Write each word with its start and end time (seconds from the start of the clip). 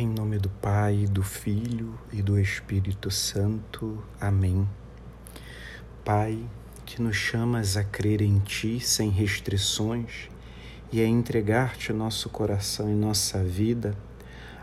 Em 0.00 0.08
nome 0.08 0.38
do 0.38 0.48
Pai, 0.48 1.06
do 1.10 1.22
Filho 1.22 1.92
e 2.10 2.22
do 2.22 2.40
Espírito 2.40 3.10
Santo. 3.10 4.02
Amém. 4.18 4.66
Pai, 6.02 6.38
que 6.86 7.02
nos 7.02 7.16
chamas 7.16 7.76
a 7.76 7.84
crer 7.84 8.22
em 8.22 8.38
Ti 8.38 8.80
sem 8.80 9.10
restrições 9.10 10.30
e 10.90 11.02
a 11.02 11.06
entregar-te 11.06 11.92
nosso 11.92 12.30
coração 12.30 12.90
e 12.90 12.94
nossa 12.94 13.44
vida, 13.44 13.94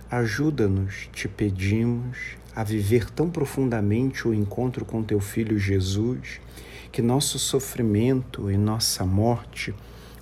ajuda-nos, 0.10 1.08
te 1.14 1.28
pedimos, 1.28 2.18
a 2.56 2.64
viver 2.64 3.08
tão 3.12 3.30
profundamente 3.30 4.28
o 4.28 4.34
encontro 4.34 4.86
com 4.86 5.04
Teu 5.04 5.20
Filho 5.20 5.60
Jesus, 5.60 6.42
que 6.92 7.04
nosso 7.04 7.38
sofrimento 7.38 8.50
e 8.50 8.58
nossa 8.58 9.06
morte 9.06 9.72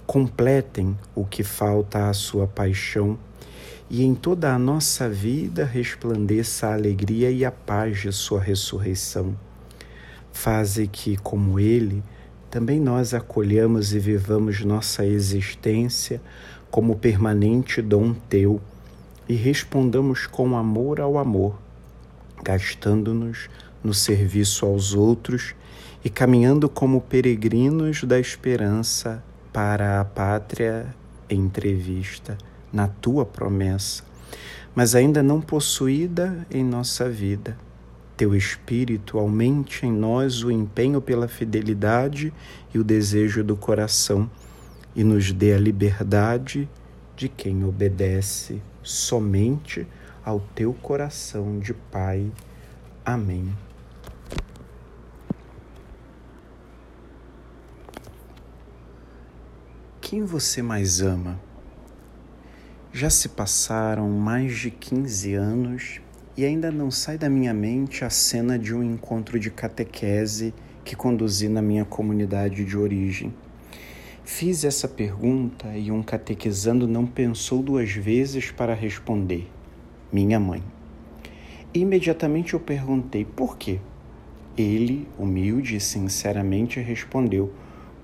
completem 0.06 1.00
o 1.16 1.26
que 1.26 1.42
falta 1.42 2.10
à 2.10 2.14
Sua 2.14 2.46
paixão 2.46 3.18
e 3.90 4.04
em 4.04 4.16
toda 4.16 4.54
a 4.54 4.60
nossa 4.60 5.08
vida 5.08 5.64
resplandeça 5.64 6.68
a 6.68 6.74
alegria 6.74 7.30
e 7.30 7.46
a 7.46 7.52
paz 7.52 8.00
de 8.00 8.12
Sua 8.12 8.42
ressurreição. 8.42 9.36
Faze 10.32 10.88
que, 10.88 11.16
como 11.18 11.60
Ele, 11.60 12.04
também 12.50 12.80
nós 12.80 13.14
acolhamos 13.14 13.94
e 13.94 14.00
vivamos 14.00 14.62
nossa 14.62 15.06
existência 15.06 16.22
como 16.72 16.96
permanente 16.96 17.82
dom 17.82 18.14
Teu 18.14 18.60
e 19.30 19.36
respondamos 19.36 20.28
com 20.28 20.58
amor 20.58 21.00
ao 21.00 21.18
amor, 21.18 21.60
gastando-nos 22.44 23.50
no 23.84 23.94
serviço 23.94 24.66
aos 24.66 24.94
outros 24.94 25.54
e 26.04 26.10
caminhando 26.10 26.68
como 26.68 27.02
peregrinos 27.02 28.04
da 28.04 28.20
esperança 28.20 29.24
para 29.54 30.02
a 30.02 30.06
pátria 30.06 30.88
entrevista 31.30 32.38
na 32.76 32.90
tua 32.90 33.26
promessa, 33.26 34.04
mas 34.76 34.96
ainda 34.96 35.24
não 35.24 35.40
possuída 35.40 36.46
em 36.52 36.62
nossa 36.62 37.10
vida. 37.10 37.58
Teu 38.18 38.36
Espírito 38.36 39.18
aumente 39.18 39.86
em 39.86 39.92
nós 39.92 40.44
o 40.44 40.52
empenho 40.52 41.00
pela 41.02 41.28
fidelidade 41.28 42.34
e 42.74 42.78
o 42.78 42.84
desejo 42.84 43.46
do 43.46 43.56
coração 43.56 44.30
e 44.94 45.06
nos 45.06 45.32
dê 45.32 45.54
a 45.54 45.58
liberdade 45.58 46.70
de 47.16 47.30
quem 47.30 47.64
obedece 47.64 48.62
somente 48.84 49.88
ao 50.24 50.42
teu 50.54 50.74
coração 50.74 51.60
de 51.60 51.74
Pai. 51.74 52.30
Amém. 53.06 53.54
Quem 60.02 60.26
você 60.26 60.62
mais 60.62 61.02
ama? 61.02 61.40
Já 62.98 63.10
se 63.10 63.28
passaram 63.28 64.10
mais 64.10 64.58
de 64.58 64.72
15 64.72 65.34
anos 65.34 66.00
e 66.38 66.46
ainda 66.46 66.72
não 66.72 66.90
sai 66.90 67.18
da 67.18 67.28
minha 67.28 67.54
mente 67.54 68.06
a 68.06 68.10
cena 68.10 68.58
de 68.58 68.74
um 68.74 68.82
encontro 68.82 69.38
de 69.38 69.52
catequese 69.52 70.54
que 70.86 70.96
conduzi 70.96 71.50
na 71.50 71.62
minha 71.62 71.84
comunidade 71.84 72.64
de 72.64 72.78
origem. 72.78 73.34
Fiz 74.24 74.64
essa 74.64 74.88
pergunta 74.88 75.78
e 75.78 75.92
um 75.92 76.02
catequizando 76.02 76.88
não 76.88 77.06
pensou 77.06 77.62
duas 77.62 77.92
vezes 77.92 78.50
para 78.50 78.74
responder: 78.74 79.52
minha 80.10 80.40
mãe. 80.40 80.64
Imediatamente 81.74 82.54
eu 82.54 82.62
perguntei 82.62 83.26
por 83.26 83.58
quê. 83.58 83.82
Ele, 84.58 85.06
humilde 85.20 85.76
e 85.76 85.82
sinceramente, 85.82 86.80
respondeu: 86.80 87.54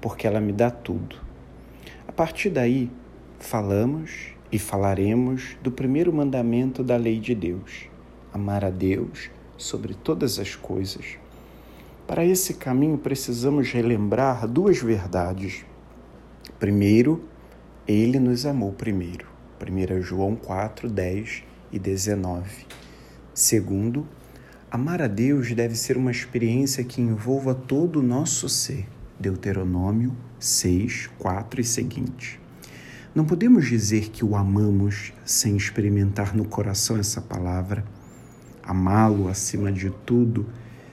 porque 0.02 0.28
ela 0.28 0.42
me 0.42 0.52
dá 0.52 0.70
tudo. 0.70 1.16
A 2.05 2.11
partir 2.11 2.50
daí, 2.50 2.92
falamos 3.39 4.41
e 4.52 4.59
falaremos 4.59 5.55
do 5.61 5.71
primeiro 5.71 6.11
mandamento 6.11 6.83
da 6.83 6.97
lei 6.97 7.19
de 7.19 7.33
Deus: 7.33 7.88
amar 8.33 8.66
a 8.66 8.69
Deus 8.69 9.30
sobre 9.58 9.93
todas 9.93 10.39
as 10.39 10.55
coisas. 10.55 11.17
Para 12.08 12.25
esse 12.25 12.55
caminho, 12.55 12.97
precisamos 12.97 13.71
relembrar 13.71 14.47
duas 14.47 14.80
verdades. 14.80 15.64
Primeiro, 16.59 17.23
ele 17.87 18.20
nos 18.20 18.45
amou 18.45 18.73
primeiro. 18.73 19.27
1 19.61 20.02
João 20.02 20.36
4, 20.36 20.89
10 20.89 21.43
e 21.71 21.80
19. 21.80 22.65
Segundo, 23.33 24.05
amar 24.70 25.02
a 25.02 25.08
Deus 25.08 25.53
deve 25.53 25.76
ser 25.76 25.95
uma 25.95 26.11
experiência 26.11 26.83
que 26.83 27.02
envolva 27.02 27.55
todo 27.55 27.99
o 27.99 28.03
nosso 28.03 28.49
ser. 28.49 28.87
Deuteronômio 29.20 30.14
6, 30.39 31.11
4 31.20 31.61
e 31.61 31.64
seguinte. 31.64 32.39
Não 33.14 33.26
podemos 33.26 33.67
dizer 33.67 34.10
que 34.10 34.23
o 34.23 34.38
amamos 34.38 35.11
sem 35.26 35.58
experimentar 35.58 36.33
no 36.33 36.45
coração 36.45 36.95
essa 36.95 37.20
palavra. 37.20 37.83
Amá-lo 38.64 39.27
acima 39.27 39.70
de 39.70 39.89
tudo 40.05 40.45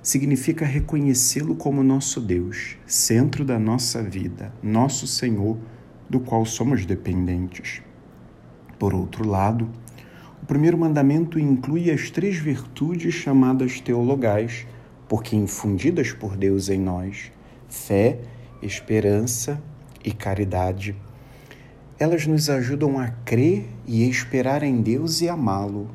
significa 0.02 0.66
reconhecê-lo 0.66 1.54
como 1.54 1.80
nosso 1.84 2.20
Deus, 2.20 2.76
centro 2.84 3.44
da 3.44 3.56
nossa 3.56 4.02
vida, 4.02 4.52
nosso 4.60 5.06
Senhor, 5.06 5.56
do 6.10 6.18
qual 6.18 6.44
somos 6.44 6.84
dependentes. 6.84 7.82
Por 8.80 8.92
outro 8.94 9.24
lado, 9.24 9.68
o 10.42 10.46
primeiro 10.46 10.76
mandamento 10.76 11.38
inclui 11.38 11.88
as 11.88 12.10
três 12.10 12.36
virtudes 12.36 13.14
chamadas 13.14 13.80
teologais, 13.80 14.66
porque 15.08 15.36
infundidas 15.36 16.10
por 16.10 16.36
Deus 16.36 16.68
em 16.68 16.80
nós: 16.80 17.30
fé, 17.68 18.18
esperança 18.60 19.62
e 20.04 20.10
caridade 20.10 20.96
elas 21.98 22.26
nos 22.26 22.48
ajudam 22.48 22.96
a 22.96 23.08
crer 23.08 23.66
e 23.84 24.08
esperar 24.08 24.62
em 24.62 24.80
Deus 24.80 25.20
e 25.20 25.28
amá-lo. 25.28 25.88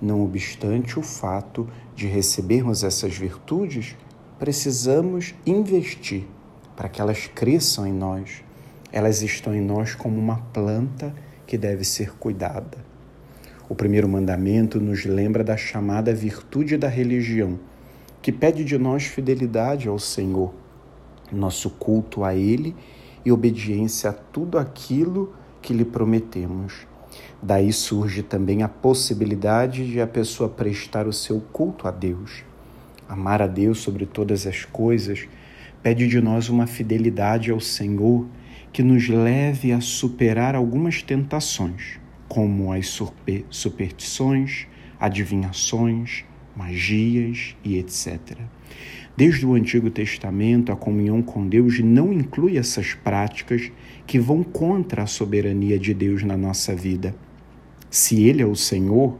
Não 0.00 0.22
obstante 0.22 0.98
o 0.98 1.02
fato 1.02 1.68
de 1.96 2.06
recebermos 2.06 2.84
essas 2.84 3.16
virtudes, 3.16 3.96
precisamos 4.38 5.34
investir 5.44 6.24
para 6.76 6.88
que 6.88 7.00
elas 7.00 7.28
cresçam 7.34 7.84
em 7.84 7.92
nós. 7.92 8.44
Elas 8.92 9.20
estão 9.22 9.52
em 9.52 9.60
nós 9.60 9.96
como 9.96 10.16
uma 10.16 10.36
planta 10.52 11.12
que 11.44 11.58
deve 11.58 11.82
ser 11.82 12.16
cuidada. 12.16 12.78
O 13.68 13.74
primeiro 13.74 14.08
mandamento 14.08 14.80
nos 14.80 15.04
lembra 15.04 15.42
da 15.42 15.56
chamada 15.56 16.14
virtude 16.14 16.76
da 16.76 16.88
religião, 16.88 17.58
que 18.22 18.30
pede 18.30 18.64
de 18.64 18.78
nós 18.78 19.04
fidelidade 19.04 19.88
ao 19.88 19.98
Senhor, 19.98 20.54
nosso 21.32 21.68
culto 21.70 22.22
a 22.22 22.32
Ele 22.32 22.76
e 23.24 23.32
obediência 23.32 24.10
a 24.10 24.12
tudo 24.12 24.56
aquilo 24.56 25.34
que 25.60 25.72
lhe 25.72 25.84
prometemos. 25.84 26.86
Daí 27.42 27.72
surge 27.72 28.22
também 28.22 28.62
a 28.62 28.68
possibilidade 28.68 29.90
de 29.90 30.00
a 30.00 30.06
pessoa 30.06 30.48
prestar 30.48 31.06
o 31.06 31.12
seu 31.12 31.40
culto 31.40 31.86
a 31.86 31.90
Deus. 31.90 32.42
Amar 33.08 33.40
a 33.40 33.46
Deus 33.46 33.78
sobre 33.78 34.06
todas 34.06 34.46
as 34.46 34.64
coisas 34.64 35.28
pede 35.82 36.08
de 36.08 36.20
nós 36.20 36.48
uma 36.48 36.66
fidelidade 36.66 37.50
ao 37.50 37.60
Senhor 37.60 38.26
que 38.72 38.82
nos 38.82 39.08
leve 39.08 39.72
a 39.72 39.80
superar 39.80 40.54
algumas 40.54 41.02
tentações, 41.02 41.98
como 42.28 42.72
as 42.72 43.00
superstições, 43.48 44.66
adivinhações, 45.00 46.24
magias 46.58 47.54
e 47.64 47.78
etc. 47.78 48.36
Desde 49.16 49.46
o 49.46 49.54
Antigo 49.54 49.90
Testamento, 49.90 50.72
a 50.72 50.76
comunhão 50.76 51.22
com 51.22 51.46
Deus 51.46 51.78
não 51.78 52.12
inclui 52.12 52.58
essas 52.58 52.94
práticas 52.94 53.70
que 54.04 54.18
vão 54.18 54.42
contra 54.42 55.04
a 55.04 55.06
soberania 55.06 55.78
de 55.78 55.94
Deus 55.94 56.24
na 56.24 56.36
nossa 56.36 56.74
vida. 56.74 57.14
Se 57.88 58.24
Ele 58.24 58.42
é 58.42 58.46
o 58.46 58.56
Senhor, 58.56 59.16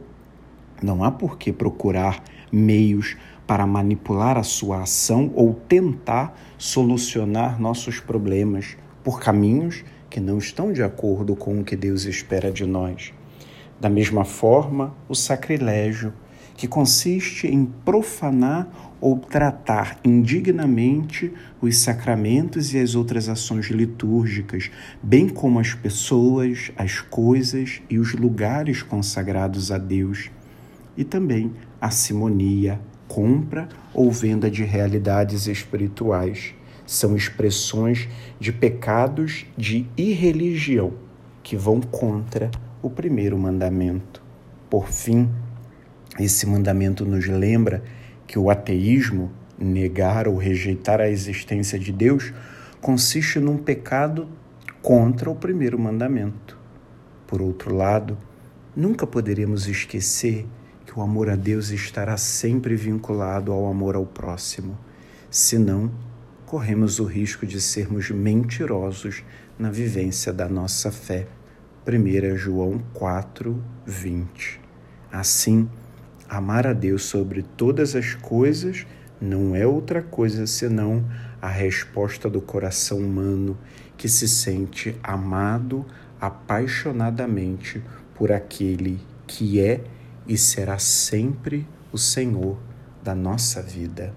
não 0.83 1.05
há 1.05 1.13
por 1.13 1.39
que 1.39 1.53
procurar 1.53 2.25
meios 2.51 3.17
para 3.47 3.67
manipular 3.67 4.37
a 4.37 4.43
sua 4.43 4.83
ação 4.83 5.31
ou 5.35 5.55
tentar 5.55 6.37
solucionar 6.59 7.61
nossos 7.61 8.01
problemas 8.01 8.77
por 9.05 9.21
caminhos 9.21 9.85
que 10.11 10.19
não 10.19 10.39
estão 10.39 10.73
de 10.73 10.83
acordo 10.83 11.37
com 11.37 11.61
o 11.61 11.65
que 11.65 11.77
Deus 11.77 12.05
espera 12.05 12.51
de 12.51 12.67
nós. 12.67 13.13
Da 13.81 13.89
mesma 13.89 14.25
forma, 14.25 14.95
o 15.09 15.15
sacrilégio 15.15 16.13
que 16.59 16.67
consiste 16.67 17.47
em 17.47 17.65
profanar 17.65 18.69
ou 19.01 19.17
tratar 19.17 19.97
indignamente 20.05 21.33
os 21.61 21.79
sacramentos 21.79 22.75
e 22.75 22.79
as 22.81 22.97
outras 22.97 23.29
ações 23.29 23.67
litúrgicas, 23.67 24.69
bem 25.01 25.29
como 25.29 25.61
as 25.61 25.73
pessoas, 25.73 26.73
as 26.77 27.01
coisas 27.01 27.81
e 27.89 27.97
os 27.97 28.13
lugares 28.13 28.83
consagrados 28.83 29.71
a 29.71 29.79
Deus, 29.79 30.31
e 30.97 31.05
também 31.05 31.53
a 31.81 31.91
simonia, 31.91 32.81
compra 33.07 33.69
ou 33.95 34.11
venda 34.11 34.51
de 34.51 34.65
realidades 34.65 35.47
espirituais. 35.47 36.55
São 36.85 37.17
expressões 37.17 38.09
de 38.41 38.53
pecados 38.53 39.47
de 39.57 39.87
irreligião 39.97 40.93
que 41.41 41.57
vão 41.57 41.81
contra 41.81 42.51
o 42.83 42.91
primeiro 42.91 43.39
mandamento. 43.39 44.21
Por 44.69 44.89
fim, 44.89 45.31
esse 46.19 46.47
mandamento 46.47 47.05
nos 47.05 47.27
lembra 47.27 47.83
que 48.27 48.39
o 48.39 48.51
ateísmo, 48.51 49.31
negar 49.59 50.29
ou 50.29 50.37
rejeitar 50.37 51.01
a 51.01 51.09
existência 51.09 51.79
de 51.79 51.93
Deus, 51.93 52.33
consiste 52.81 53.39
num 53.39 53.57
pecado 53.57 54.29
contra 54.83 55.31
o 55.31 55.35
primeiro 55.35 55.79
mandamento. 55.79 56.59
Por 57.27 57.43
outro 57.43 57.75
lado, 57.75 58.17
nunca 58.75 59.07
poderemos 59.07 59.67
esquecer 59.67 60.47
que 60.87 60.99
o 60.99 61.03
amor 61.03 61.29
a 61.29 61.37
Deus 61.37 61.71
estará 61.71 62.17
sempre 62.17 62.75
vinculado 62.75 63.53
ao 63.53 63.67
amor 63.71 63.97
ao 63.97 64.07
próximo. 64.07 64.79
Senão, 65.31 65.91
corremos 66.47 66.99
o 66.99 67.05
risco 67.05 67.47
de 67.47 67.61
sermos 67.61 68.11
mentirosos 68.11 69.23
na 69.59 69.71
vivência 69.71 70.33
da 70.33 70.49
nossa 70.49 70.91
fé. 70.91 71.27
1 71.87 72.37
João 72.37 72.81
4, 72.95 73.63
20. 73.85 74.61
Assim, 75.13 75.69
amar 76.29 76.67
a 76.67 76.73
Deus 76.73 77.05
sobre 77.05 77.43
todas 77.43 77.97
as 77.97 78.15
coisas 78.15 78.87
não 79.21 79.55
é 79.57 79.67
outra 79.67 80.03
coisa 80.03 80.47
senão 80.47 81.05
a 81.41 81.49
resposta 81.49 82.31
do 82.31 82.41
coração 82.41 82.99
humano 82.99 83.59
que 83.97 84.09
se 84.09 84.29
sente 84.29 84.97
amado 85.03 85.85
apaixonadamente 86.21 87.83
por 88.15 88.31
aquele 88.31 89.01
que 89.27 89.61
é 89.61 89.83
e 90.27 90.37
será 90.37 90.79
sempre 90.79 91.67
o 91.93 91.99
Senhor 91.99 92.59
da 93.03 93.15
nossa 93.15 93.63
vida. 93.63 94.15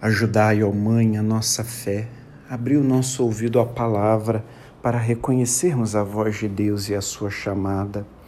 Ajudai, 0.00 0.62
ó 0.62 0.70
Mãe, 0.70 1.18
a 1.18 1.22
nossa 1.22 1.64
fé, 1.64 2.08
abrir 2.48 2.76
o 2.76 2.84
nosso 2.84 3.24
ouvido 3.24 3.58
à 3.58 3.66
palavra 3.66 4.44
para 4.80 4.96
reconhecermos 4.96 5.96
a 5.96 6.04
voz 6.04 6.36
de 6.36 6.48
Deus 6.48 6.88
e 6.88 6.94
a 6.94 7.00
sua 7.00 7.30
chamada. 7.30 8.06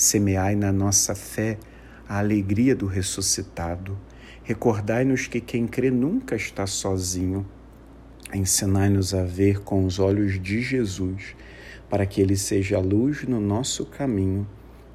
Semeai 0.00 0.56
na 0.56 0.72
nossa 0.72 1.14
fé 1.14 1.58
a 2.08 2.20
alegria 2.20 2.74
do 2.74 2.86
ressuscitado. 2.86 3.98
Recordai-nos 4.42 5.26
que 5.26 5.42
quem 5.42 5.66
crê 5.66 5.90
nunca 5.90 6.34
está 6.34 6.66
sozinho. 6.66 7.46
Ensinai-nos 8.32 9.12
a 9.12 9.24
ver 9.24 9.60
com 9.60 9.84
os 9.84 9.98
olhos 9.98 10.40
de 10.40 10.62
Jesus, 10.62 11.36
para 11.90 12.06
que 12.06 12.22
ele 12.22 12.34
seja 12.34 12.78
a 12.78 12.80
luz 12.80 13.24
no 13.24 13.38
nosso 13.38 13.84
caminho 13.84 14.48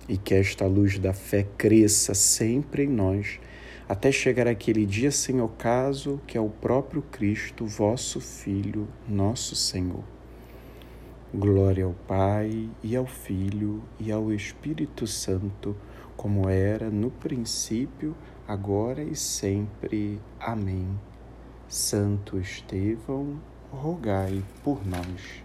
e 0.09 0.17
que 0.17 0.33
esta 0.33 0.65
luz 0.65 0.97
da 0.97 1.13
fé 1.13 1.45
cresça 1.55 2.15
sempre 2.15 2.85
em 2.85 2.89
nós 2.89 3.39
até 3.87 4.11
chegar 4.11 4.47
aquele 4.47 4.87
dia 4.87 5.11
sem 5.11 5.39
ocaso, 5.39 6.19
que 6.25 6.35
é 6.35 6.41
o 6.41 6.49
próprio 6.49 7.03
Cristo, 7.03 7.67
vosso 7.67 8.19
Filho, 8.19 8.87
nosso 9.07 9.55
Senhor. 9.55 10.14
Glória 11.33 11.85
ao 11.85 11.93
Pai, 12.07 12.69
e 12.83 12.95
ao 12.95 13.05
Filho, 13.05 13.81
e 13.99 14.11
ao 14.11 14.31
Espírito 14.31 15.07
Santo, 15.07 15.75
como 16.15 16.47
era 16.47 16.89
no 16.89 17.09
princípio, 17.09 18.15
agora 18.47 19.03
e 19.03 19.15
sempre. 19.15 20.21
Amém. 20.39 20.87
Santo 21.67 22.37
Estevão, 22.37 23.41
rogai 23.71 24.43
por 24.63 24.85
nós. 24.85 25.43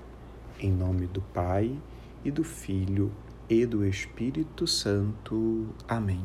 Em 0.60 0.70
nome 0.70 1.06
do 1.06 1.22
Pai, 1.22 1.76
e 2.24 2.30
do 2.30 2.44
Filho, 2.44 3.10
e 3.48 3.64
do 3.64 3.84
Espírito 3.84 4.66
Santo. 4.66 5.74
Amém. 5.88 6.22